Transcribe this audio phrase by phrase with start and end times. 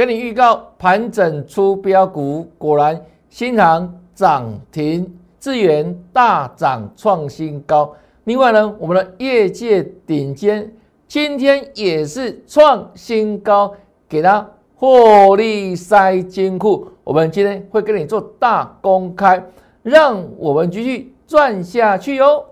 [0.00, 7.94] 给你预告盘整出标股，果然新航涨停，智源大涨创新高。
[8.24, 10.72] 另外呢，我们的业界顶尖
[11.06, 13.74] 今天也是创新高，
[14.08, 16.88] 给它获利塞金库。
[17.04, 19.44] 我们今天会跟你做大公开，
[19.82, 22.42] 让我们继续赚下去哟。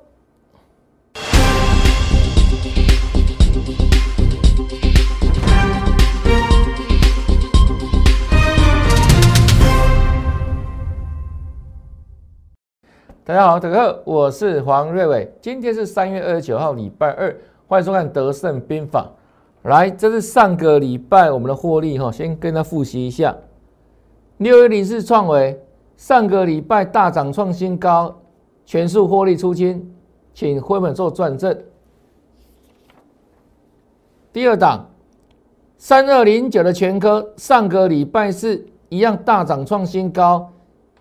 [13.29, 15.31] 大家好，大家好，我是黄瑞伟。
[15.43, 19.07] 今天是三月二十九号，礼拜二，欢迎收看《德胜兵法》。
[19.69, 23.37] 来，这是上个礼拜我们的获利哈，先跟他复习一下。
[24.39, 25.63] 六一零四创维
[25.99, 28.19] 上个礼拜大涨创新高，
[28.65, 29.95] 全数获利出清，
[30.33, 31.55] 请会们做转正。
[34.33, 34.89] 第二档
[35.77, 40.51] 三二零九的全科上个礼拜是一样大涨创新高，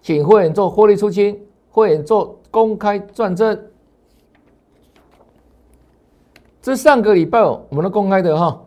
[0.01, 1.39] 请会员做获利出清。
[1.77, 3.55] 会员做公开转正，
[6.59, 8.59] 这上个礼拜我们都公开的哈，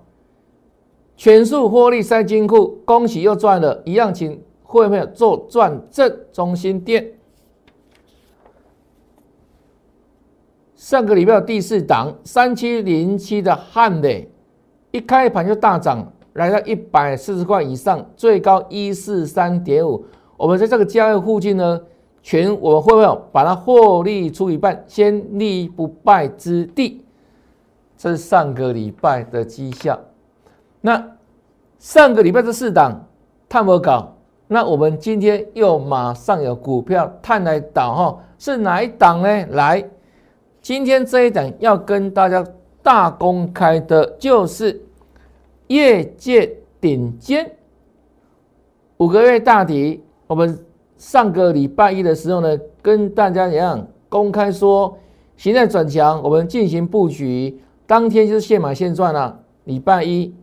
[1.17, 7.05] 全数获利塞金库，恭喜又赚了，一样请会员做转正中心店。
[10.77, 14.31] 上个礼拜第四档三七零七的汉磊，
[14.93, 20.05] 一开盘就大涨，来到一百四十块以上，最高一四三点五。
[20.37, 21.81] 我们在这个价位附近呢。
[22.23, 27.03] 全我们会不会把它获利出一半，先立不败之地？
[27.97, 29.99] 这是上个礼拜的绩效。
[30.81, 31.17] 那
[31.79, 33.07] 上个礼拜这四档
[33.49, 34.15] 探不搞，
[34.47, 39.47] 那我们今天又马上有股票探来导哈，是哪一档呢？
[39.53, 39.83] 来，
[40.61, 42.45] 今天这一档要跟大家
[42.83, 44.79] 大公开的，就是
[45.69, 47.51] 业界顶尖
[48.99, 50.67] 五个月大底，我们。
[51.01, 54.99] 上个礼拜一的时候呢，跟大家一样公开说，
[55.35, 59.41] 现在转强，我们进行布局，当天就是现买现赚了。
[59.65, 60.35] 礼拜一，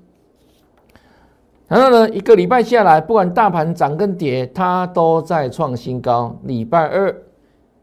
[1.67, 6.35] 然后呢，一个礼拜下来，不管大盘涨跟跌，它都在创新高。
[6.41, 7.15] 礼拜二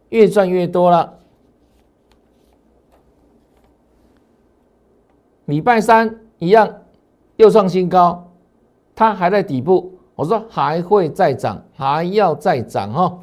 [0.09, 1.15] 越赚越多了，
[5.45, 6.69] 礼拜三一样
[7.37, 8.33] 又创新高，
[8.97, 9.93] 它还在底部。
[10.17, 13.19] 我说还会再涨，还要再涨哈。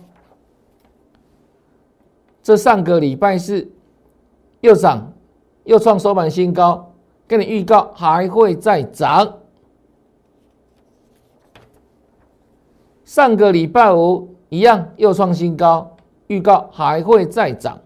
[2.44, 3.72] 这上个礼拜是
[4.62, 5.14] 又涨，
[5.64, 6.92] 又创收盘新高，
[7.28, 9.38] 跟你预告还会再涨。
[13.06, 15.96] 上个礼拜五一样又创新高，
[16.28, 17.78] 预告还会再涨。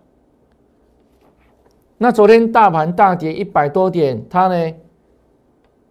[1.97, 4.73] 那昨天大盘大跌一百多点，它呢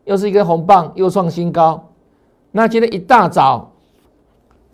[0.05, 1.91] 又是一根红棒，又创新高。
[2.51, 3.73] 那今天一大早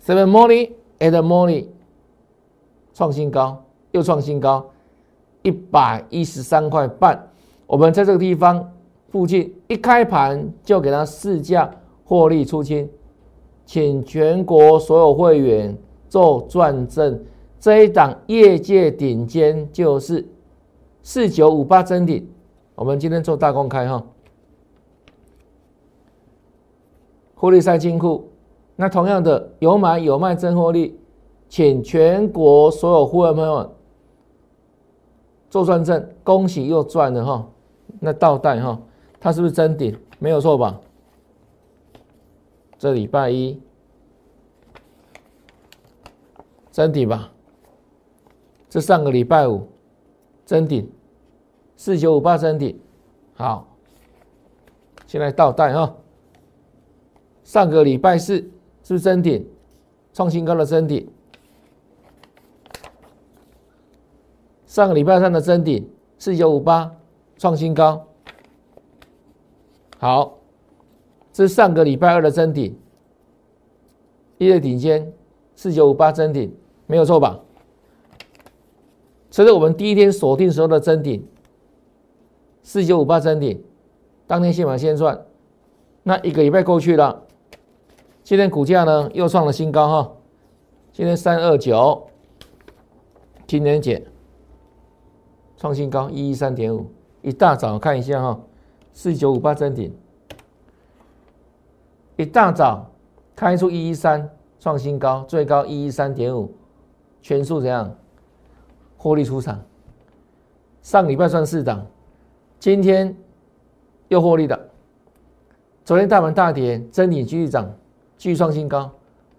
[0.05, 1.67] ，seven morning at morning，
[2.93, 3.63] 创新高，
[3.93, 4.69] 又创新高，
[5.43, 7.29] 一百一十三块半。
[7.67, 8.73] 我们在这个地方
[9.09, 11.71] 附近一开盘就给它试价
[12.05, 12.89] 获利出清，
[13.65, 15.77] 请全国所有会员
[16.09, 17.23] 做转正。
[17.59, 20.27] 这一档业界顶尖就是
[21.03, 22.27] 四九五八真顶，
[22.75, 24.03] 我们今天做大公开哈。
[27.35, 28.29] 获利塞金库，
[28.81, 30.99] 那同样的有买有卖真获利，
[31.51, 33.75] 请全国所有会员朋友
[35.51, 37.47] 做转正，恭喜又赚了哈！
[38.01, 38.81] 那倒带哈，
[39.21, 39.95] 它是不是真顶？
[40.19, 40.81] 没有错吧？
[42.79, 43.61] 这礼拜一
[46.73, 47.31] 真顶吧？
[48.71, 49.69] 这上个礼拜五
[50.47, 50.91] 真顶，
[51.77, 52.81] 四九五八真顶，
[53.35, 53.69] 好，
[55.07, 55.95] 现在倒带哈。
[57.45, 58.51] 上个礼拜四
[58.83, 59.47] 是不是真顶，
[60.13, 61.09] 创新高的真顶？
[64.67, 66.95] 上个礼拜三的真顶四九五八
[67.39, 68.07] 创新高。
[69.99, 70.39] 好，
[71.33, 72.79] 这是上个礼拜二的真顶，
[74.39, 75.13] 一日顶尖
[75.57, 76.55] 四九五八真顶，
[76.87, 77.41] 没有错吧？
[79.29, 81.27] 这是我们第一天锁定时候的真顶，
[82.63, 83.63] 四九五八真顶，
[84.27, 85.27] 当天现买现赚。
[86.03, 87.27] 那一个礼拜过去了。
[88.31, 90.13] 今天股价呢又创了新高哈，
[90.93, 92.07] 今天三二九，
[93.45, 94.07] 今年减
[95.57, 96.87] 创新高一一三点五，
[97.23, 98.41] 一大早看一下哈，
[98.93, 99.93] 四九五八真顶，
[102.15, 102.89] 一大早
[103.35, 104.31] 开出一一三
[104.61, 106.55] 创新高，最高一一三点五，
[107.21, 107.93] 全数怎样？
[108.97, 109.61] 获利出场，
[110.83, 111.85] 上礼拜算四档，
[112.61, 113.13] 今天
[114.07, 114.71] 又获利的。
[115.85, 117.69] 昨天大盘大跌，真理继续涨，
[118.21, 118.91] 继续创新高。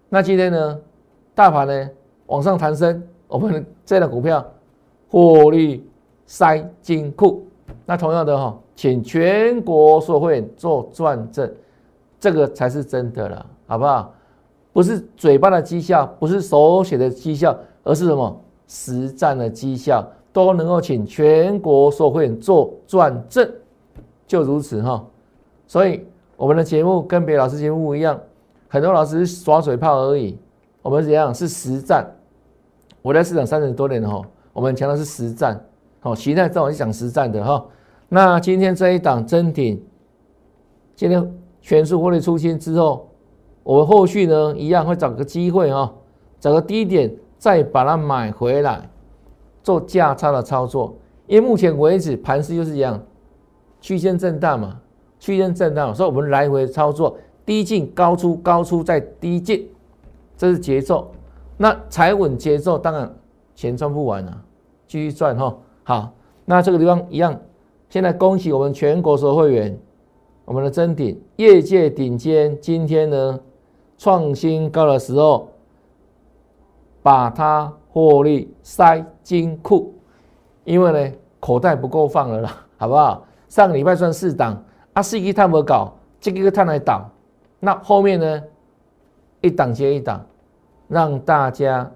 [0.08, 0.80] 那今天呢，
[1.36, 1.90] 大盘呢
[2.26, 4.44] 往上弹升，我们这样的股票
[5.08, 5.88] 获利
[6.26, 7.46] 塞金库。
[7.86, 11.48] 那同样的哈，请全国所会员做转正，
[12.18, 14.12] 这个才是真的了，好不好？
[14.72, 18.36] 不是嘴巴的绩效，不是手写的绩效，而是什么
[18.66, 23.48] 实战的绩效，都能够请全国所会员做转正，
[24.26, 25.06] 就如此哈。
[25.68, 26.04] 所以
[26.36, 28.18] 我们的节目跟别的老师节目一样，
[28.72, 30.38] 很多老师耍水泡而已，
[30.80, 32.10] 我们怎样是实战？
[33.02, 34.22] 我在市场三十多年了哈，
[34.54, 35.62] 我们强调是实战。
[36.00, 37.62] 好，现在正好是讲实战的哈。
[38.08, 39.78] 那今天这一档真顶，
[40.96, 43.10] 今天全数获利出清之后，
[43.62, 45.92] 我们后续呢一样会找个机会哈，
[46.40, 48.88] 找个低点再把它买回来，
[49.62, 50.96] 做价差的操作。
[51.26, 52.98] 因为目前为止盘势就是一样，
[53.82, 54.80] 区间震荡嘛，
[55.18, 59.68] 区间震荡，所以我们来回操作，低进高出，高出再低进，
[60.36, 61.10] 这是节奏。
[61.56, 63.14] 那踩稳节奏，当然
[63.54, 64.42] 钱赚不完啊，
[64.86, 65.56] 继续赚哈。
[65.84, 66.12] 好，
[66.44, 67.38] 那这个地方一样。
[67.88, 69.78] 现在恭喜我们全国所有会员，
[70.46, 73.38] 我们的真顶业界顶尖，今天呢
[73.98, 75.50] 创新高的时候，
[77.02, 79.92] 把它获利塞金库，
[80.64, 83.24] 因为呢口袋不够放了啦，好不好？
[83.48, 84.64] 上个礼拜算四档，
[84.94, 87.06] 啊四一探不搞，这个探来挡，
[87.64, 88.42] 那后面呢
[89.40, 90.26] 一档接一档，
[90.88, 91.88] 让大家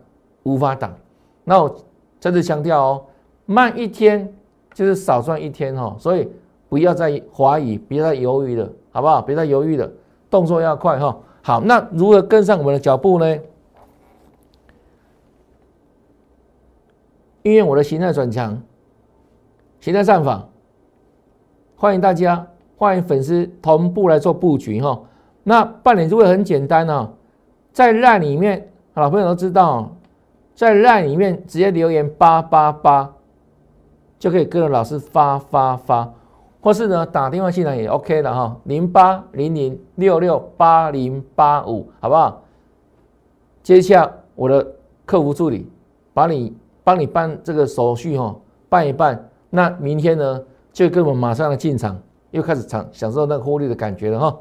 [0.44, 0.94] 无法挡。
[1.42, 1.76] 那我
[2.20, 3.04] 再次强调哦。
[3.46, 4.32] 慢一天
[4.72, 6.28] 就是少赚一天哈，所以
[6.68, 9.20] 不要再怀疑，别再犹豫了，好不好？
[9.20, 9.90] 别再犹豫了，
[10.30, 11.18] 动作要快哈。
[11.42, 13.38] 好，那如何跟上我们的脚步呢？
[17.42, 18.60] 因为我的形态转强，
[19.80, 20.48] 形态上法，
[21.76, 22.46] 欢迎大家，
[22.76, 25.00] 欢迎粉丝同步来做布局哈。
[25.48, 27.10] 那办理就会很简单哦，
[27.72, 29.94] 在 LINE 里面，老朋友都知道，
[30.56, 33.12] 在 LINE 里面直接留言八八八。
[34.18, 36.10] 就可以跟着老师发发发，
[36.62, 42.42] 或是呢打电话进来也 OK 的哈，零八零零六六八零八五，好不好？
[43.62, 44.66] 接下我的
[45.04, 45.70] 客服助理
[46.14, 48.34] 把你帮你办这个手续哈，
[48.70, 50.42] 办一办，那明天呢
[50.72, 52.00] 就跟我们马上的进场，
[52.30, 54.34] 又开始享享受那个获利的感觉了哈。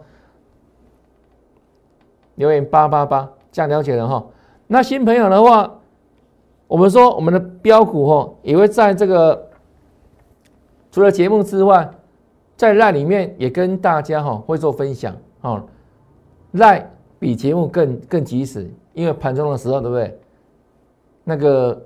[2.35, 4.25] 留言八八八，这样了解了哈。
[4.67, 5.79] 那新朋友的话，
[6.67, 9.49] 我们说我们的标股哈也会在这个。
[10.91, 11.91] 除了节目之外，
[12.55, 15.61] 在赖里面也跟大家哈会做分享哈，
[16.51, 16.89] 赖
[17.19, 20.17] 比节目更更及时，因为盘中的时候对不对？
[21.25, 21.85] 那个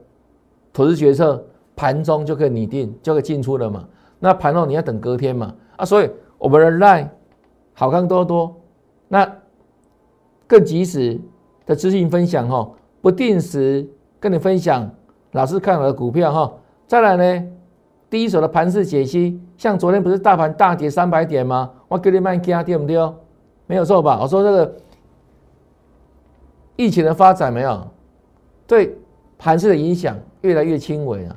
[0.71, 1.43] 投资决策
[1.75, 3.83] 盘中就可以拟定，就可以进出了嘛。
[4.19, 7.09] 那盘后你要等隔天嘛啊，所以我们的赖
[7.73, 8.55] 好看多多，
[9.07, 9.27] 那
[10.49, 11.21] 更及时
[11.67, 12.67] 的资讯分享哈，
[13.01, 13.87] 不定时
[14.19, 14.89] 跟你分享
[15.33, 16.51] 老师看好的股票哈，
[16.87, 17.47] 再来呢。
[18.09, 21.69] 第一手的盘势解析，像昨天不是大盘大跌三百点吗？
[21.87, 22.97] 我给你卖加对不对？
[23.67, 24.17] 没有错吧？
[24.19, 24.75] 我说这个
[26.75, 27.87] 疫情的发展没有
[28.65, 28.97] 对
[29.37, 31.35] 盘势的影响越来越轻微啊。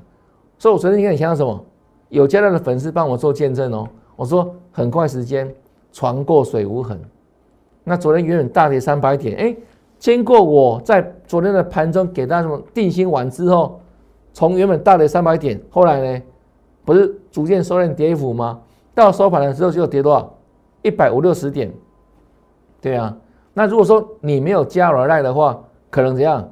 [0.57, 1.63] 所以我昨天跟你讲什么？
[2.09, 3.87] 有加量的粉丝帮我做见证哦。
[4.17, 5.55] 我说很快时间
[5.93, 6.99] 船过水无痕。
[7.85, 9.57] 那昨天远远大跌三百点，哎，
[9.99, 13.81] 经过我在昨天的盘中给大家什么定心丸之后，
[14.33, 16.23] 从原本大跌三百点，后来呢？
[16.85, 18.61] 不是逐渐收敛跌幅吗？
[18.93, 20.35] 到收盘的时候就跌多少？
[20.83, 21.73] 一百五六十点，
[22.81, 23.17] 对啊。
[23.55, 26.49] 那如果说你没有加而来的话，可能怎样？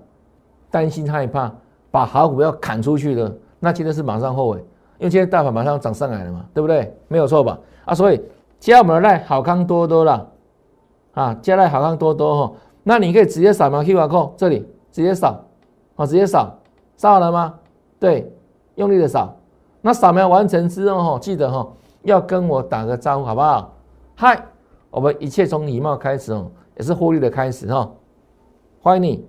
[0.70, 1.52] 担心害怕，
[1.90, 4.58] 把好股票砍出去了，那今天是马上后悔，
[4.98, 6.96] 因为今天大盘马上涨上来了嘛，对不对？
[7.08, 7.58] 没有错吧？
[7.84, 8.22] 啊，所以
[8.60, 10.29] 加我们的赖好康多多了
[11.12, 12.52] 啊，加来好像多多哈。
[12.82, 15.44] 那你可以直接扫描 QR code 这里，直接扫，
[15.96, 16.58] 啊，直接扫，
[16.96, 17.54] 扫好了吗？
[17.98, 18.32] 对，
[18.76, 19.36] 用力的扫。
[19.82, 21.66] 那扫描完成之后哈，记得哈
[22.02, 23.72] 要跟我打个招呼，好不好？
[24.14, 24.42] 嗨，
[24.90, 27.90] 我们一切从礼貌开始哦，也是获利的开始哈。
[28.82, 29.26] 欢迎你，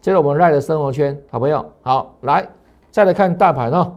[0.00, 1.64] 进入我们赖的生活圈，好朋友。
[1.82, 2.48] 好，来
[2.90, 3.96] 再来看大盘哦。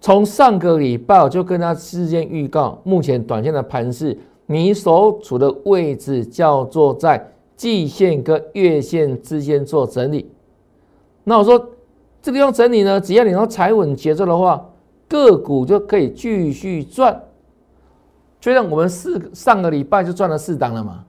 [0.00, 10.30] 从上个礼拜我就跟他事先预告，目前短线的盘势，你所处的位置叫做在季线跟月线之间做整理。
[11.24, 11.58] 那我说，
[12.22, 14.64] 这个地方整理呢，只要你能踩稳节奏的话，
[15.08, 17.20] 个股就可以继续赚。
[18.40, 21.04] 就像我们四上个礼拜就赚了四档了嘛。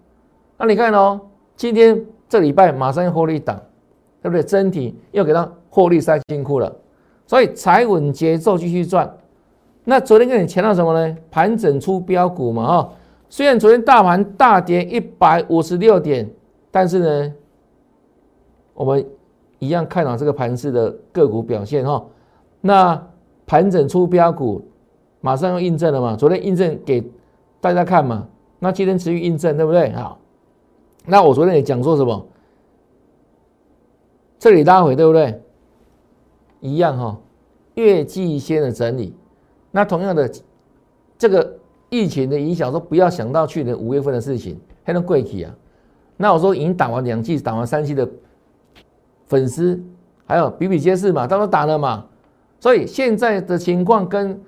[0.57, 1.21] 那你看哦，
[1.55, 3.61] 今天这礼拜马上要获利档，
[4.23, 4.41] 对不对？
[4.41, 6.75] 真体又给它获利塞金库了。
[7.29, 9.15] 所以踩稳节奏继续赚。
[9.83, 11.15] 那昨天跟你强调什么呢？
[11.29, 12.91] 盘整出标股嘛，哈。
[13.29, 16.27] 虽然昨天大盘大跌一百五十六点，
[16.71, 17.33] 但是呢，
[18.73, 19.05] 我们
[19.59, 22.03] 一样看好这个盘势的个股表现，哈。
[22.61, 23.07] 那
[23.45, 24.67] 盘整出标股，
[25.21, 26.15] 马上要印证了嘛？
[26.15, 27.07] 昨天印证给
[27.61, 28.27] 大家看嘛？
[28.57, 29.91] 那今天持续印证，对不对？
[29.91, 30.17] 好，
[31.05, 32.25] 那我昨天也讲说什么？
[34.39, 35.39] 这里拉回，对不对？
[36.59, 37.19] 一样哈，
[37.75, 39.15] 月季线的整理。
[39.71, 40.29] 那同样的，
[41.17, 41.57] 这个
[41.89, 45.55] 疫情的影响，说不要想到去年五月份的事情，还能贵起啊？
[46.17, 48.07] 那我说已经打完两季、打完三季的
[49.27, 49.81] 粉丝，
[50.25, 52.05] 还有比比皆是嘛，他都打了嘛。
[52.59, 54.41] 所以现在的情况跟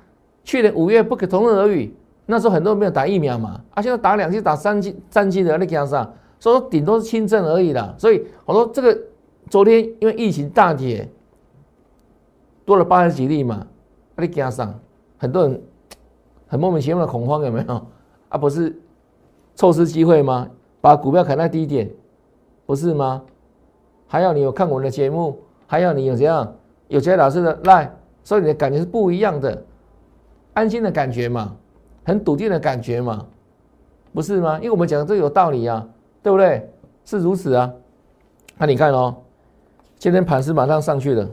[0.43, 1.95] 去年五月不可同日而语。
[2.25, 6.09] 那时候很多人没有打疫苗嘛，啊，现在打两剂、打三剂、三剂的，你讲啥？
[6.39, 7.93] 所以说顶多是轻症而已啦。
[7.97, 8.97] 所以我说这个
[9.49, 11.09] 昨天因为疫情大跌，
[12.65, 13.65] 多了八十几例嘛，
[14.17, 14.77] 你加上
[15.17, 15.61] 很多人
[16.47, 17.85] 很莫名其妙的恐慌有没有？
[18.29, 18.75] 啊，不是
[19.55, 20.47] 错失机会吗？
[20.79, 21.89] 把股票砍在低点，
[22.65, 23.21] 不是吗？
[24.07, 26.53] 还要你有看我们的节目，还要你有这样
[26.87, 27.91] 有些老师的赖，
[28.23, 29.63] 所以你的感觉是不一样的，
[30.53, 31.55] 安心的感觉嘛。
[32.03, 33.25] 很笃定的感觉嘛，
[34.11, 34.57] 不是吗？
[34.57, 35.87] 因为我们讲的这有道理啊，
[36.23, 36.67] 对不对？
[37.05, 37.71] 是如此啊。
[38.57, 39.15] 那你看哦，
[39.99, 41.29] 今天盘是马上上去了，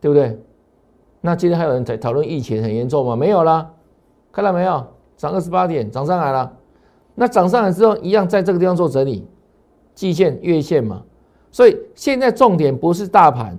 [0.00, 0.38] 对不对？
[1.20, 3.14] 那今天还有人在讨论疫情很严重吗？
[3.14, 3.70] 没有啦，
[4.32, 4.86] 看到没有？
[5.16, 6.52] 涨二十八点，涨上来了。
[7.14, 9.28] 那涨上来之后，一样在这个地方做整理，
[9.94, 11.02] 季线、月线嘛。
[11.50, 13.58] 所以现在重点不是大盘，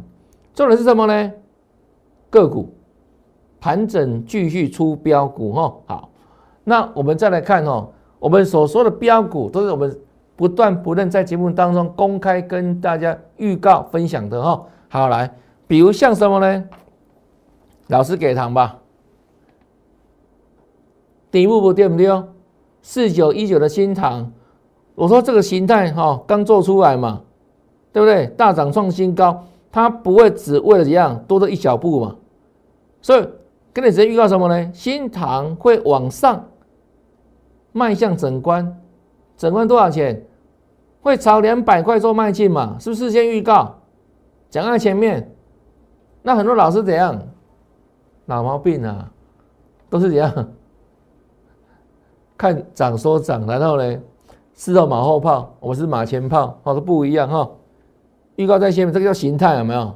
[0.54, 1.32] 重点是什么呢？
[2.30, 2.74] 个股。
[3.60, 6.10] 盘整继续出标股哈，好，
[6.64, 10.00] 那我们再来看哦，我们所说的标股都是我们
[10.36, 14.66] 不断不断在节目当中公开跟大家预告分享的哈。
[14.90, 15.32] 好来，
[15.72, 16.66] 比如像什么呢？
[17.88, 18.80] 老师给糖吧，
[21.32, 22.28] 底部不对不对哦？
[22.82, 24.34] 四九一九的新糖，
[24.96, 27.22] 我说这个形态哈刚做出来嘛，
[27.94, 28.28] 对不对？
[28.36, 32.18] 大涨创新高，它不会只为了怎样多这一小步嘛，
[33.02, 33.26] 所以。
[33.72, 34.72] 跟你直接预告什么呢？
[34.74, 36.50] 新糖会往上
[37.72, 38.78] 迈向整关，
[39.38, 40.26] 整关多少钱？
[41.02, 42.76] 会朝两百块做迈进嘛？
[42.78, 43.80] 是不是先预告？
[44.50, 45.31] 讲在前面，
[46.22, 47.20] 那很多老师怎样？
[48.28, 49.12] 老毛病啊，
[49.90, 50.52] 都是怎样？
[52.38, 54.00] 看涨说涨，然后呢，
[54.54, 57.50] 事后马后炮，我是马前炮，好都不一样哈。
[58.36, 59.94] 预告在前面，这个叫形态，有没有？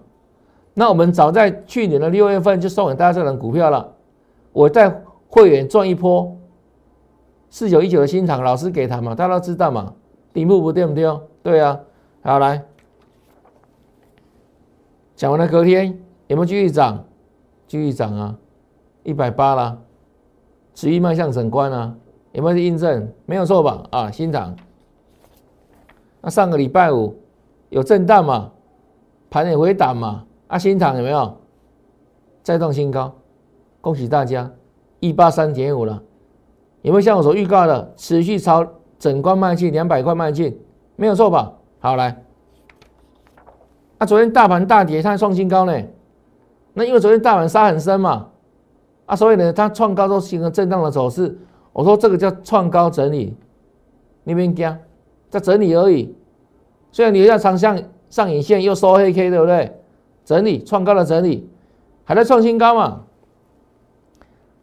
[0.74, 3.94] 那我们早在去年的六月份就送给大家这档股票了，
[4.52, 6.36] 我在会员赚一波，
[7.50, 9.94] 四九一九的新厂老师给他嘛，大家都知道嘛，
[10.34, 11.22] 顶部不对不对哦？
[11.42, 11.80] 对啊，
[12.24, 12.62] 好来，
[15.16, 17.06] 讲完了隔天有没有继续涨？
[17.68, 18.36] 继续涨啊，
[19.04, 19.82] 一百八了，
[20.74, 21.96] 持续迈向整关啊，
[22.32, 23.12] 有没有印证？
[23.26, 23.84] 没有错吧？
[23.92, 24.56] 啊，新厂，
[26.22, 27.16] 那上个礼拜五
[27.70, 28.52] 有震荡嘛，
[29.30, 30.26] 盘也回档嘛。
[30.48, 31.38] 啊，新塘有没有
[32.44, 33.16] 再创新高？
[33.82, 34.52] 恭喜大家，
[35.00, 36.02] 一八三点五了。
[36.84, 38.64] 有没有像我所预告的，持续朝
[39.00, 40.56] 整关迈进，两百块迈进，
[40.96, 41.52] 没有错吧？
[41.80, 42.24] 好来，
[43.98, 45.74] 那昨天大盘大跌，它创新高呢？
[46.78, 48.28] 那因为昨天大盘杀很深嘛，
[49.06, 51.36] 啊，所以呢，它创高都形成震荡的走势。
[51.72, 53.36] 我说这个叫创高整理，
[54.26, 54.78] 你别惊，
[55.30, 56.14] 在整理而已。
[56.92, 59.74] 虽然你要长向上影线又收黑 K，对不对？
[60.26, 61.50] 整理创高的整理，
[62.04, 63.04] 还在创新高嘛？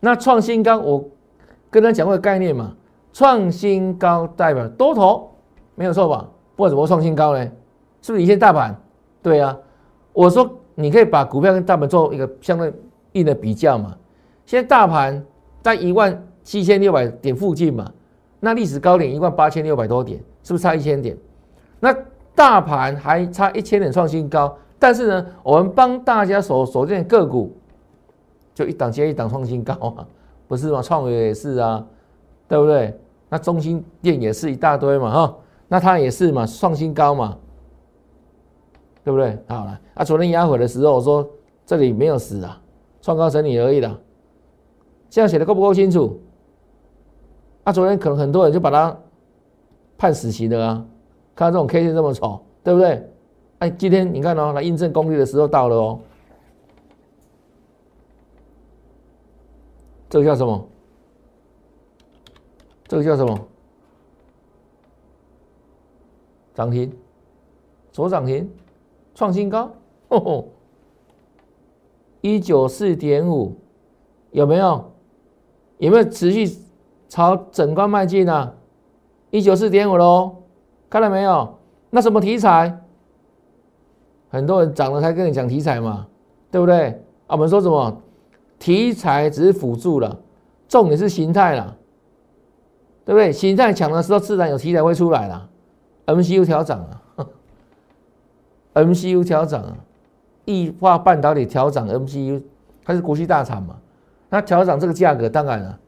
[0.00, 1.04] 那创新高，我
[1.70, 2.76] 跟他讲过概念嘛？
[3.12, 5.30] 创新高代表多头，
[5.74, 6.28] 没有错吧？
[6.56, 7.50] 不然怎么创新高呢？
[8.02, 8.74] 是不是一线大盘？
[9.22, 9.56] 对啊，
[10.12, 12.72] 我说你可以把股票跟大盘做一个相对
[13.12, 13.96] 应的比较嘛。
[14.46, 15.24] 现在大盘
[15.62, 17.90] 在一万七千六百点附近嘛，
[18.40, 21.16] 那历史高点一万八千六百多点，是不是差一千点？
[21.80, 21.96] 那
[22.34, 24.56] 大盘还差一千点创新高。
[24.78, 27.56] 但是呢，我们帮大家所锁定个股，
[28.52, 30.04] 就一档接一档创新高啊，
[30.48, 30.82] 不是吗？
[30.82, 31.86] 创维也是啊，
[32.48, 32.98] 对不对？
[33.28, 35.36] 那中心店也是一大堆嘛，哈，
[35.68, 37.38] 那它也是嘛，创新高嘛，
[39.04, 39.38] 对不对？
[39.48, 41.28] 好了，啊，昨天压回的时候，我说
[41.66, 42.60] 这里没有死啊，
[43.00, 44.00] 创高整理而已的，
[45.10, 46.20] 这样写的够不够清楚？
[47.64, 48.96] 啊，昨天可能很多人就把它
[49.96, 50.84] 判死刑的啊，
[51.34, 53.08] 看到这种 K 线这么丑，对不对？
[53.58, 56.00] 哎，今天你看哦，来印证功率的时候到了哦。
[60.10, 60.68] 这个叫什么？
[62.86, 63.38] 这个叫什么？
[66.54, 66.92] 涨停，
[67.92, 68.50] 左涨停，
[69.14, 69.70] 创新高，
[70.08, 70.48] 吼吼。
[72.20, 73.56] 一九四点五，
[74.30, 74.92] 有没有？
[75.78, 76.56] 有没有持续
[77.08, 78.52] 朝整关迈进呢？
[79.30, 80.36] 一九四点五喽，
[80.88, 81.58] 看到没有？
[81.90, 82.80] 那什么题材？
[84.30, 86.06] 很多人涨了才跟你讲题材嘛，
[86.50, 86.90] 对不对？
[87.26, 88.00] 啊，我们说什么？
[88.60, 90.16] 题材只是辅助了，
[90.68, 91.76] 重点是形态了，
[93.04, 93.32] 对不对？
[93.32, 95.50] 形态强的时候，自然有题材会出来了。
[96.06, 97.01] MCU 调涨啊
[98.74, 99.76] ，MCU 调涨啊，
[100.44, 102.42] 易化半导体调涨 MCU，
[102.84, 103.76] 它是国际大厂嘛。
[104.28, 105.78] 那调整这个价格，当然了，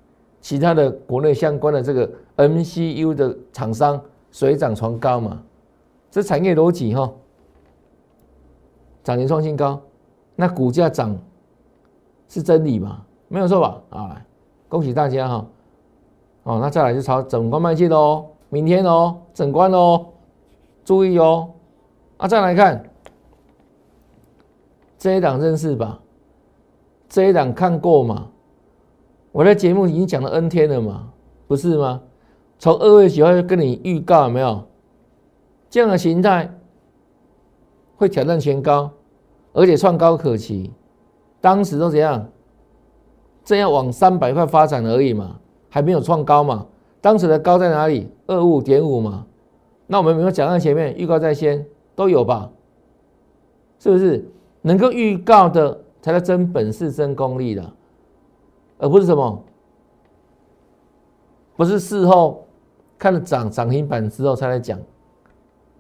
[0.41, 4.01] 其他的国内相关的这个 MCU 的厂商
[4.31, 5.43] 水涨船高嘛，
[6.11, 7.11] 这产业逻辑哈，
[9.03, 9.81] 涨停创新高，
[10.37, 11.17] 那股价涨
[12.29, 13.03] 是真理嘛？
[13.29, 13.81] 没有错吧？
[13.89, 14.23] 啊，
[14.69, 15.47] 恭喜大家哈！
[16.43, 20.05] 哦，那再来就朝整关迈进喽，明天哦，整关喽，
[20.85, 21.54] 注意哦。
[22.17, 22.91] 啊，再来看
[24.99, 26.01] 这一档认识吧，
[27.09, 28.29] 这一档看过吗？
[29.33, 31.11] 我在节目已经讲了 N 天了嘛，
[31.49, 32.01] 不是吗？
[32.59, 34.65] 从二月九号就跟你预告有没有？
[35.69, 36.49] 这样的形态
[37.97, 38.91] 会挑战前高，
[39.53, 40.73] 而且创高可期。
[41.41, 42.29] 当时都怎样？
[43.45, 46.67] 这样往三百块发展而已嘛，还没有创高嘛。
[47.01, 48.09] 当时的高在哪里？
[48.27, 49.27] 二五点五嘛。
[49.87, 52.51] 那我们没有讲在前面，预告在先，都有吧？
[53.79, 54.25] 是不是？
[54.63, 57.73] 能够预告的才叫真本事、真功力的。
[58.79, 59.45] 而不是什么，
[61.57, 62.47] 不是事后
[62.99, 64.79] 看了涨涨停板之后才来讲，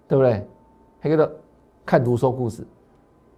[0.07, 0.47] 对不对？
[1.01, 1.31] 还叫做
[1.85, 2.65] 看图说故事，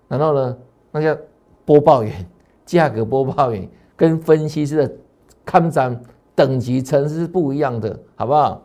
[0.09, 0.59] 然后呢，
[0.91, 1.17] 那叫
[1.65, 2.29] 播报员，
[2.67, 4.97] 价格播报员跟分析师的
[5.45, 5.99] 看涨
[6.35, 8.63] 等级层次是不一样的，好不好？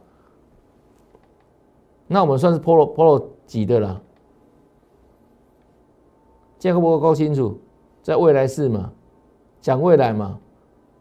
[2.07, 4.01] 那我们算是 Pro Pro 几的了，
[6.59, 7.59] 价格不够清楚，
[8.01, 8.91] 在未来式嘛，
[9.59, 10.39] 讲未来嘛。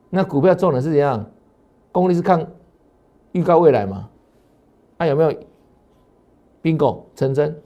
[0.09, 1.25] 那股票重点是怎样？
[1.92, 2.47] 功力是看
[3.32, 4.09] 预告未来嘛？
[4.99, 5.32] 那有没有
[6.62, 7.56] bingo 成真？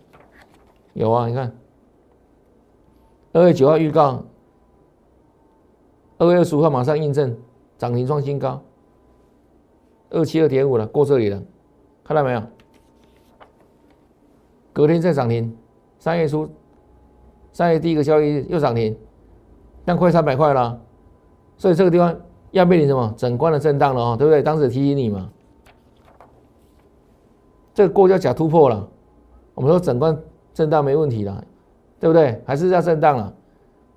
[0.92, 1.57] 有啊，你看
[3.33, 4.25] 二月九号预告，
[6.18, 7.37] 二月二十五号马上印证
[7.77, 8.62] 涨停创新高，
[10.11, 11.42] 二七二点五了，过这里了，
[12.05, 12.42] 看到没有？
[14.74, 15.56] 隔天再涨停，
[15.98, 16.46] 三月初
[17.50, 18.94] 三月第一个交易日又涨停，
[19.87, 20.78] 但快三百块了，
[21.56, 22.14] 所以这个地方。
[22.54, 24.40] 要面临什么整关的震荡了哦，对不对？
[24.40, 25.28] 当时提醒你嘛，
[27.74, 28.88] 这个过叫假突破了。
[29.54, 30.16] 我们说整关
[30.52, 31.44] 震荡没问题了，
[31.98, 32.40] 对不对？
[32.46, 33.34] 还是要震荡了。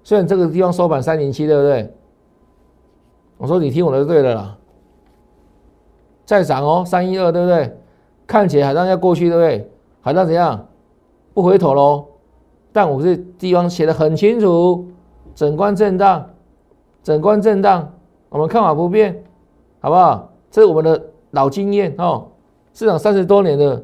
[0.04, 1.94] 虽然这个地方收盘三零七，对不对？
[3.38, 4.58] 我说你听我的就对了啦。
[6.26, 7.78] 再涨哦，三一二，对不对？
[8.26, 9.72] 看起来好像要过去，对不对？
[10.02, 10.68] 好像怎样？
[11.34, 12.06] 不回头喽。
[12.72, 14.86] 但我这地方写的很清楚，
[15.34, 16.30] 整关震荡，
[17.02, 17.92] 整关震荡。
[18.30, 19.24] 我们看法不变，
[19.80, 20.32] 好不好？
[20.52, 22.28] 这是我们的老经验哦，
[22.74, 23.84] 市场三十多年的，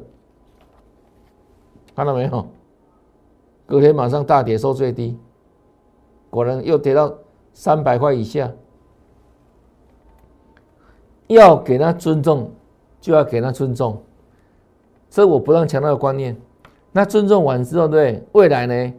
[1.96, 2.46] 看到没有？
[3.66, 5.18] 隔天马上大跌收最低，
[6.30, 7.12] 果然又跌到
[7.52, 8.50] 三百块以下。
[11.26, 12.50] 要给他尊重，
[13.00, 14.02] 就要给他尊重，
[15.14, 16.36] 这我不断强调的观念。
[16.90, 18.94] 那尊重完之后，对未来呢？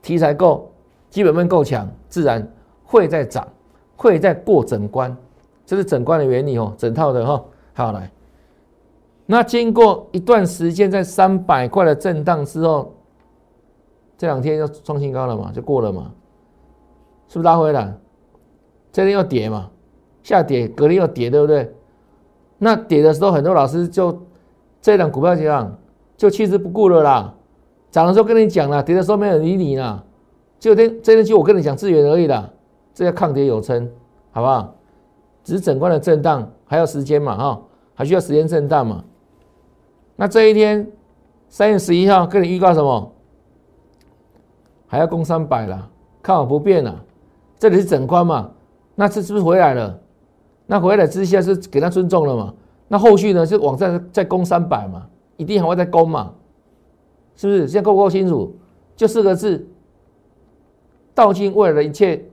[0.00, 0.72] 题材够，
[1.10, 2.50] 基本面够强，自然
[2.84, 3.46] 会再涨。
[3.94, 5.14] 会再过整关，
[5.66, 7.44] 这是整关的原理哦，整套的哈。
[7.74, 8.10] 好来，
[9.26, 12.94] 那经过一段时间在三百块的震荡之后，
[14.16, 16.12] 这两天又创新高了嘛，就过了嘛，
[17.26, 17.92] 是不是拉回来？
[18.92, 19.68] 这天又跌嘛，
[20.22, 21.74] 下跌，隔天又跌，对不对？
[22.56, 24.16] 那跌的时候，很多老师就
[24.80, 25.76] 这档股票这样
[26.16, 27.34] 就弃之不顾了啦。
[27.90, 30.04] 涨的时候跟你讲了，跌的时候没有理你啦。
[30.58, 32.50] 就天这天就我跟你讲资源而已啦。
[32.92, 33.90] 这叫抗跌有撑，
[34.32, 34.74] 好不好？
[35.44, 37.62] 只是整关的震荡，还要时间嘛，哈，
[37.94, 39.04] 还需要时间震荡嘛。
[40.16, 40.86] 那这一天
[41.48, 43.12] 三月十一号跟你预告什么？
[44.86, 45.88] 还要攻三百了，
[46.22, 47.04] 看好不变了。
[47.58, 48.50] 这里是整关嘛？
[48.94, 49.98] 那这是不是回来了？
[50.66, 52.52] 那回来之下是给他尊重了嘛？
[52.88, 53.46] 那后续呢？
[53.46, 55.06] 就往上再攻三百嘛？
[55.36, 56.34] 一定还会再攻嘛？
[57.36, 57.68] 是不是？
[57.68, 58.56] 现在够不够清楚？
[58.96, 59.68] 就四个字：
[61.14, 62.24] 道尽未来的一切。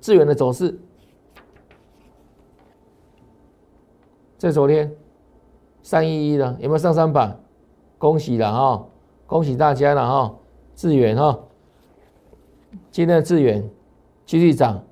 [0.00, 0.80] 资源的走势，
[4.38, 4.90] 在昨天
[5.82, 7.36] 三一一的有没有上三百？
[7.98, 8.86] 恭喜了哈，
[9.26, 10.34] 恭喜大家了哈！
[10.74, 11.38] 资源哈，
[12.90, 13.68] 今天的资源
[14.24, 14.82] 继续涨，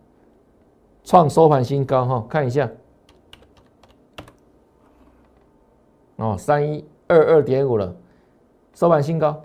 [1.02, 2.70] 创收盘新高哈，看一下
[6.18, 7.94] 哦，三一二二点五了，
[8.74, 9.42] 收盘新高，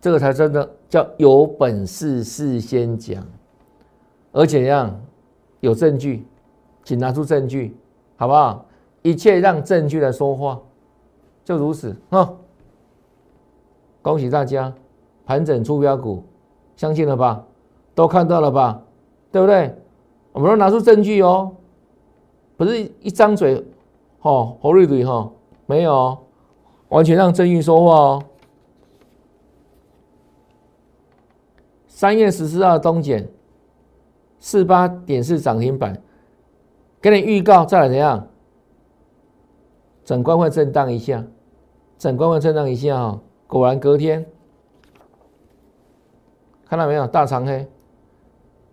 [0.00, 0.70] 这个才真的。
[0.88, 3.26] 叫有本事事先讲，
[4.30, 5.00] 而且让
[5.58, 6.24] 有证据，
[6.84, 7.76] 请拿出证据，
[8.16, 8.64] 好不好？
[9.02, 10.60] 一切让证据来说话，
[11.44, 12.32] 就如此啊！
[14.00, 14.72] 恭喜大家，
[15.24, 16.22] 盘整出标股，
[16.76, 17.44] 相信了吧？
[17.92, 18.80] 都看到了吧？
[19.32, 19.74] 对不对？
[20.30, 21.52] 我们要拿出证据哦，
[22.56, 23.64] 不是一张嘴，
[24.22, 25.30] 哦，侯瑞瑞哈，
[25.66, 26.16] 没有，
[26.88, 28.22] 完全让证据说话哦。
[31.86, 33.28] 三月十四号东检
[34.38, 36.00] 四八点四涨停板，
[37.00, 38.26] 给你预告，再来怎样？
[40.04, 41.24] 整关会震荡一下，
[41.98, 44.24] 整关会震荡一下哈，果然隔天
[46.64, 47.06] 看到没有？
[47.06, 47.66] 大长黑，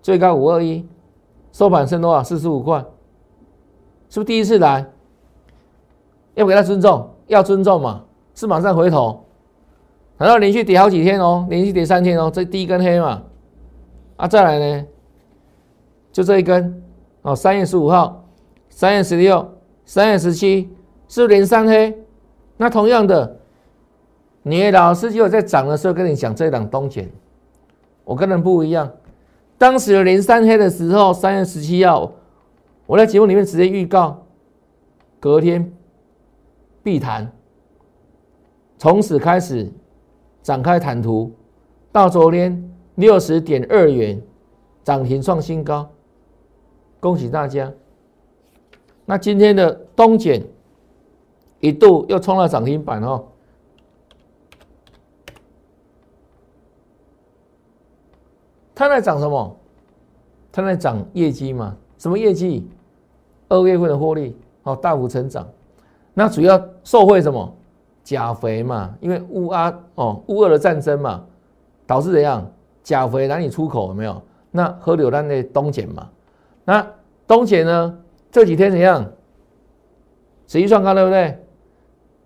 [0.01, 0.87] 最高五二一，
[1.51, 2.23] 收盘剩多少？
[2.23, 2.85] 四十五块，
[4.13, 4.85] 是不是第一次来？
[6.35, 8.03] 要给他尊重，要尊重嘛，
[8.35, 9.25] 是马上回头，
[10.19, 11.47] 难道连续跌好几天哦？
[11.49, 13.23] 连续跌三天哦，这第一根黑嘛，
[14.17, 14.85] 啊，再来呢？
[16.11, 16.79] 就这一根
[17.23, 18.23] 哦，三月十五号，
[18.69, 19.51] 三月十六，
[19.83, 20.69] 三月十七。
[21.07, 21.95] 是不连三黑，
[22.57, 23.37] 那同样的，
[24.43, 27.09] 你老师就有在涨的时候跟你讲这一档东钱，
[28.03, 28.91] 我跟人不一样。
[29.57, 32.11] 当时有连三黑的时候，三月十七号，
[32.93, 34.23] 我在节目里面直接预告，
[35.19, 35.73] 隔天
[36.83, 37.27] 必谈，
[38.77, 39.67] 从此开始
[40.43, 41.31] 展开坦途，
[41.91, 44.21] 到昨天六十点二元
[44.83, 45.89] 涨停创新高，
[46.99, 47.73] 恭喜大家。
[49.05, 50.45] 那今天的东减。
[51.61, 53.25] 一度又冲了涨停板哦，
[58.75, 59.57] 它在涨什么？
[60.51, 61.75] 它在涨业绩嘛？
[61.97, 62.67] 什么业绩？
[63.49, 65.47] 二月份的获利哦，大幅成长。
[66.13, 67.55] 那主要受惠什么？
[68.03, 71.23] 钾肥嘛，因为乌阿哦乌俄的战争嘛，
[71.87, 72.45] 导致怎样？
[72.83, 74.21] 钾肥难以出口，有没有？
[74.51, 76.09] 那河流那东碱嘛，
[76.65, 76.85] 那
[77.25, 77.97] 东碱呢？
[78.29, 79.09] 这几天怎样？
[80.47, 81.39] 持续创高，对不对？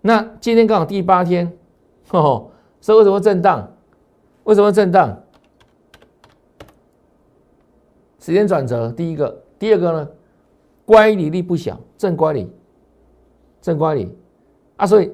[0.00, 1.52] 那今天刚好第八天，
[2.10, 2.50] 哦，
[2.80, 3.72] 所以为什么震荡？
[4.44, 5.16] 为什么震荡？
[8.18, 10.08] 时间转折，第一个，第二个呢？
[10.88, 12.50] 乖离率不小，正乖离，
[13.60, 14.10] 正乖离
[14.78, 15.12] 啊，所以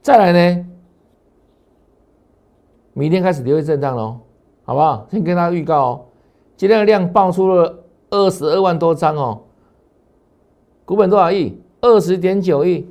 [0.00, 0.66] 再来呢，
[2.92, 4.20] 明天开始就会震荡喽，
[4.62, 5.04] 好不好？
[5.10, 6.04] 先跟大家预告哦，
[6.56, 9.40] 今天的量爆出了二十二万多张哦，
[10.84, 11.60] 股本多少亿？
[11.80, 12.88] 二十点九亿。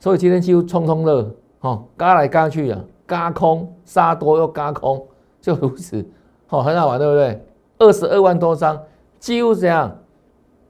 [0.00, 5.06] 所以今天几乎冲冲乐，哦，嘎来嘎去啊，嘎空杀多又嘎空，
[5.40, 6.04] 就如此，
[6.48, 7.46] 哦，很好玩，对不对？
[7.78, 8.82] 二十二万多张，
[9.20, 9.96] 几乎这样，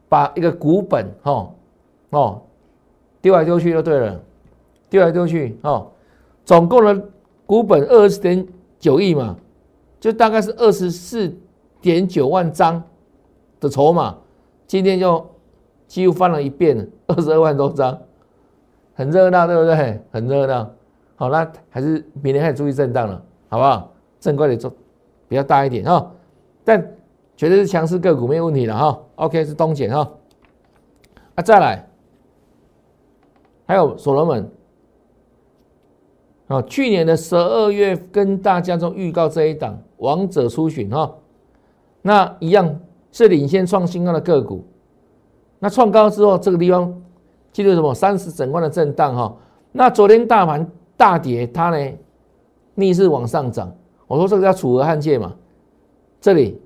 [0.08, 1.52] 把一个股本，哦，
[2.10, 2.42] 哦，
[3.20, 4.20] 丢来丢去就对了，
[4.88, 5.90] 丢来丢去，哦，
[6.44, 7.08] 总共的
[7.46, 8.46] 股本二十点
[8.78, 9.36] 九亿嘛，
[10.00, 11.34] 就大概是二十四
[11.80, 12.82] 点九万张
[13.60, 14.16] 的筹码，
[14.66, 15.24] 今天就
[15.86, 17.98] 几乎翻了一遍，二十二万多张。
[18.94, 20.02] 很热闹，对不对？
[20.10, 20.68] 很热闹。
[21.14, 23.92] 好，那还是明天开始注意震荡了，好不好？
[24.18, 24.72] 正规的做
[25.28, 26.10] 比较大一点哈，
[26.64, 26.84] 但
[27.38, 29.00] 绝对是强势个股，没有问题的哈。
[29.14, 30.10] OK，是东碱哈。
[31.36, 31.88] 啊，再来，
[33.64, 34.50] 还有所罗门。
[36.48, 41.14] 啊，去年的十二月跟大家中预告这一档王者出巡哈，
[42.02, 42.80] 那一样
[43.12, 44.66] 是领先创新高的个股。
[45.60, 47.02] 那创高之后，这个地方。
[47.50, 47.94] 记住什么？
[47.94, 49.34] 三十整关的震荡哈。
[49.72, 51.92] 那昨天大盘大跌，它呢
[52.74, 53.74] 逆势往上涨。
[54.06, 55.34] 我说这个叫楚河汉界嘛。
[56.20, 56.60] 这里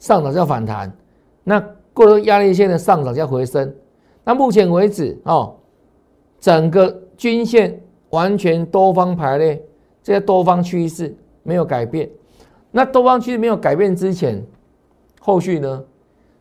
[0.00, 0.92] 上涨叫反弹，
[1.44, 3.72] 那过了压力线的上涨叫回升。
[4.24, 5.54] 那目前为止哦，
[6.40, 9.62] 整个均线完全多方排列，
[10.02, 12.10] 这些多方趋势没有改变。
[12.72, 14.44] 那多方趋势没有改变之前，
[15.20, 15.84] 后续呢？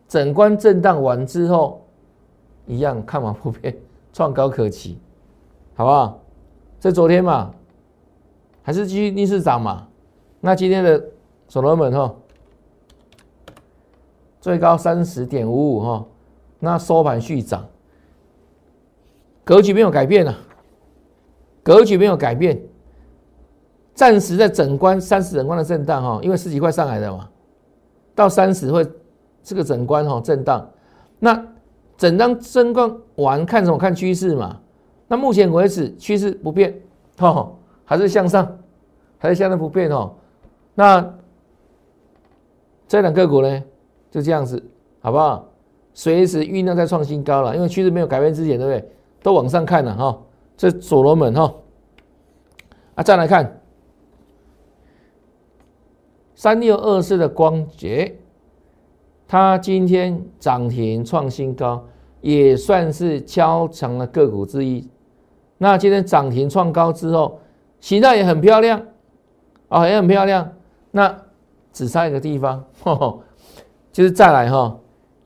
[0.07, 1.85] 整关震荡完之后。
[2.65, 3.75] 一样看法不变，
[4.13, 4.99] 创高可期，
[5.73, 6.21] 好不好？
[6.79, 7.51] 这昨天嘛，
[8.61, 9.87] 还是继续逆势涨嘛。
[10.39, 11.03] 那今天的
[11.47, 12.13] 所罗门哈，
[14.39, 16.05] 最高三十点五五哈，
[16.59, 17.65] 那收盘续涨，
[19.43, 20.35] 格局没有改变啊，
[21.63, 22.61] 格局没有改变，
[23.93, 27.29] 暂时在整关三十整关的震荡哈，因为十几块上来的嘛，
[28.15, 28.85] 到三十会
[29.43, 30.69] 这个整关哈震荡，
[31.19, 31.45] 那。
[31.99, 33.77] 整张升光完看什么？
[33.77, 34.57] 看趋势嘛。
[35.09, 36.73] 那目前为止趋势不变，
[37.17, 38.57] 哦，还是向上，
[39.17, 40.13] 还是向上不变哦。
[40.75, 41.13] 那
[42.87, 43.63] 这两个股呢，
[44.11, 44.63] 就这样子，
[44.99, 45.45] 好不好？
[45.93, 48.91] 随时酝酿在创新高了，因为趋势没有改变之前，对不对？
[49.21, 50.17] 都往上看了哈。
[50.55, 51.53] 这所罗门哈，
[52.95, 53.61] 啊，再来看
[56.35, 58.15] 三六二四的光捷，
[59.27, 61.85] 它今天涨停创新高，
[62.21, 64.89] 也算是超强的个股之一。
[65.57, 67.39] 那今天涨停创高之后，
[67.79, 68.81] 形态也很漂亮，
[69.67, 70.49] 啊，也很漂亮。
[70.91, 71.13] 那
[71.71, 72.63] 只差一个地方，
[73.99, 74.79] 就是再来哈，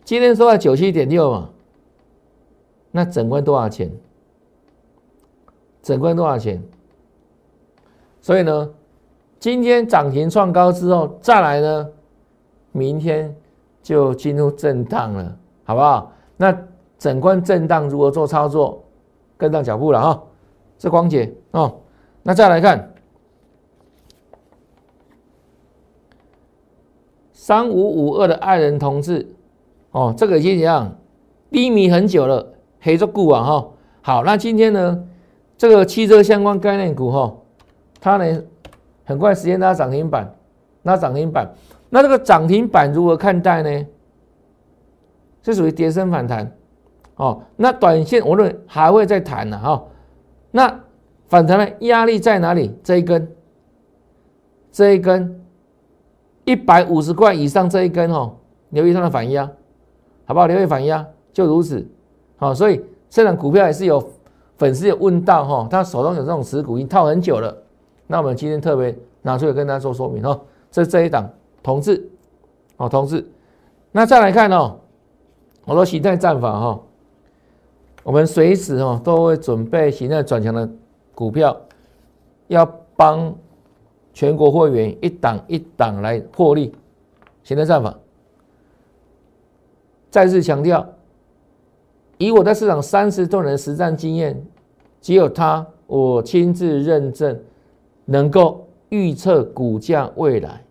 [0.03, 1.47] 今天收在九七点六嘛，
[2.89, 3.91] 那整关多少钱？
[5.83, 6.59] 整关多少钱？
[8.19, 8.67] 所以呢？
[9.37, 11.87] 今天涨停创高之后，再来呢，
[12.71, 13.35] 明天
[13.83, 16.11] 就进入震荡了，好不好？
[16.35, 16.57] 那
[16.97, 18.83] 整关震荡如何做操作？
[19.37, 20.23] 跟上脚步了哈，
[20.79, 21.75] 这光姐哦。
[22.23, 22.91] 那再来看
[27.43, 29.27] 三五五二的爱人同志
[29.91, 30.95] 哦，这个已经怎样
[31.51, 33.67] 低迷很久了，黑着股啊哈。
[34.01, 35.03] 好，那今天呢，
[35.57, 37.35] 这个汽车相关概念股哈，
[37.99, 38.41] 它呢？
[39.03, 40.33] 很快时间拉涨停板，
[40.83, 41.53] 拉涨停板，
[41.89, 43.85] 那这个涨停板如何看待呢？
[45.41, 46.49] 是属于跌升反弹，
[47.17, 49.83] 哦，那短线我认为还会再弹呢，哈，
[50.49, 50.79] 那
[51.27, 52.73] 反弹的压力在哪里？
[52.85, 53.29] 这一根，
[54.71, 55.41] 这一根
[56.45, 58.33] 一百五十块以上这一根哦，
[58.69, 59.49] 留意它的反压，
[60.25, 60.47] 好不好？
[60.47, 61.85] 留意反压就如此，
[62.37, 64.03] 好，所以这档股票也是有
[64.57, 67.55] 粉丝有问到哈，他手中有这种持股已经套很久了。
[68.07, 71.29] 那我们今天特别拿出来跟大家做说明哦，这这一档
[71.61, 72.09] 同志，
[72.77, 73.25] 哦同志，
[73.91, 74.77] 那再来看哦，
[75.65, 76.79] 我说形态战法哈，
[78.03, 80.69] 我们随时哦都会准备形态转强的
[81.15, 81.55] 股票，
[82.47, 83.33] 要帮
[84.13, 86.73] 全国会员一档一档来获利，
[87.43, 87.93] 形态战法，
[90.09, 90.87] 再次强调，
[92.17, 94.45] 以我在市场三十多年的实战经验，
[95.01, 97.39] 只有他我亲自认证。
[98.05, 100.61] 能够预测股价未来，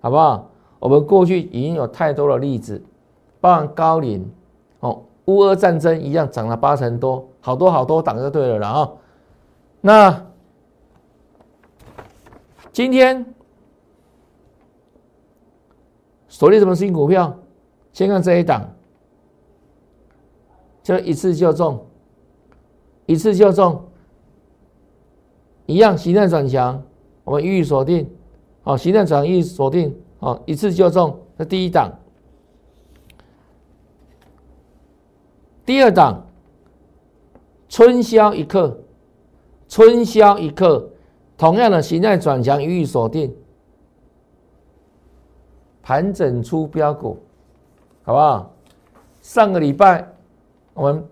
[0.00, 0.48] 好不好？
[0.78, 2.80] 我们过去已经有太多的例子，
[3.40, 4.24] 包含高龄
[4.78, 8.92] 哦，乌俄战争一样涨了八成多，好多好多档就对了了啊。
[9.80, 10.26] 那
[12.72, 13.24] 今天
[16.26, 17.38] 锁定什么新股票？
[17.92, 18.74] 先看这一档，
[20.82, 21.86] 就一次就中，
[23.04, 23.84] 一次就中。
[25.66, 26.82] 一样，形态转强，
[27.24, 28.10] 我们予以锁定。
[28.62, 31.20] 好，形态转予以锁定，好，一次就中。
[31.36, 31.92] 这第一档，
[35.66, 36.26] 第二档，
[37.68, 38.80] 春宵一刻，
[39.68, 40.88] 春宵一刻，
[41.42, 43.34] 同样的形态转强予以锁定，
[45.82, 47.18] 盘整出标股，
[48.04, 48.54] 好不好？
[49.22, 50.06] 上个礼拜
[50.72, 51.04] 我们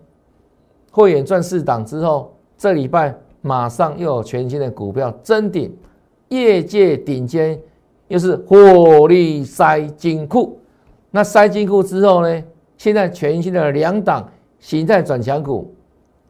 [0.89, 3.13] 会员赚四档之后，这礼拜。
[3.43, 5.75] 马上又有全新的股票增顶，
[6.29, 7.59] 业界顶尖，
[8.07, 10.59] 又是火力塞金库。
[11.09, 12.43] 那塞金库之后呢？
[12.77, 15.73] 现在全新的两档形态转强股，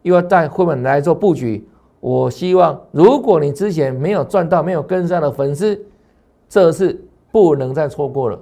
[0.03, 1.67] 又要带会员来做布局。
[2.01, 5.79] 我希望，如果你之前没有赚到、没有跟上的粉丝，
[6.49, 6.99] 这次
[7.31, 8.37] 不能再错过了。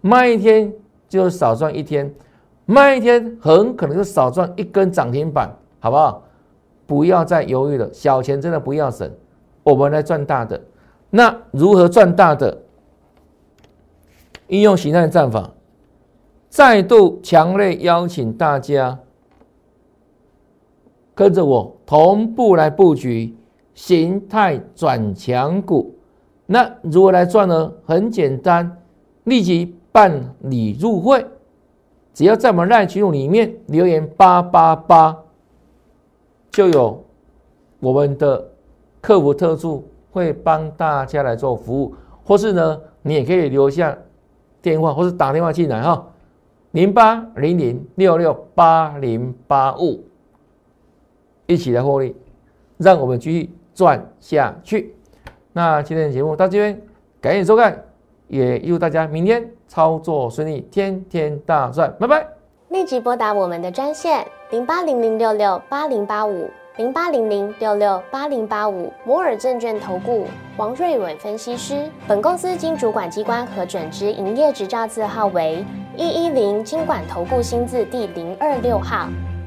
[0.00, 0.72] 慢一天
[1.08, 2.14] 就少赚一天，
[2.66, 6.22] 慢一天很可能就少赚一根涨停板，好不好？
[6.86, 9.10] 不要再犹豫了，小钱真的不要省，
[9.62, 10.60] 我们来赚大的。
[11.08, 12.56] 那如何赚大的？
[14.48, 15.50] 应用形态战法，
[16.48, 18.98] 再度强烈邀请大家
[21.20, 23.36] 跟着我同步来布局
[23.74, 25.94] 形态转强股。
[26.46, 27.70] 那如何来赚呢？
[27.84, 28.78] 很简单，
[29.24, 31.22] 立即办理入会，
[32.14, 35.14] 只要在我们赖群组里面留言八八八。
[36.50, 37.04] 就有
[37.80, 38.42] 我们的
[39.02, 43.94] 客服特助会帮大家来做服务，或是呢，你也可以留下
[44.62, 46.02] 电话，或是打电话进来哈，
[46.70, 50.02] 零八零零六六八零八五，
[51.50, 52.14] 一起来获利，
[52.78, 54.94] 让我们继续赚下去。
[55.52, 56.80] 那今天的节目到这边，
[57.20, 57.76] 感谢收看，
[58.28, 62.24] 也祝大家明天操作顺利，天天大赚，拜拜。
[62.68, 71.90] 立即拨打我们的专线零八零零六六八零八五零八零零六六八零八五摩尔证券投顾王瑞伟分析师。
[72.06, 75.64] 本公司经主管机关核准之营业执照字号为
[75.96, 79.08] 一一零金管投顾新字第零二六号。